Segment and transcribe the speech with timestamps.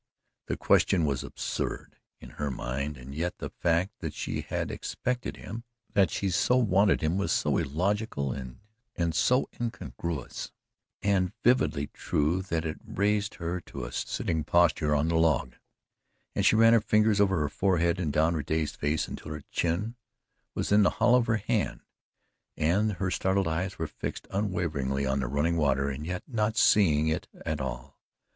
[0.47, 5.37] The question was absurd in her mind, and yet the fact that she had expected
[5.37, 8.57] him, that she so WANTED him, was so illogical and
[8.99, 10.51] incongruous
[11.03, 15.53] and vividly true that it raised her to a sitting posture on the log,
[16.33, 19.43] and she ran her fingers over her forehead and down her dazed face until her
[19.51, 19.93] chin
[20.55, 21.81] was in the hollow of her hand,
[22.57, 27.07] and her startled eyes were fixed unwaveringly on the running water and yet not seeing
[27.07, 27.99] it at all.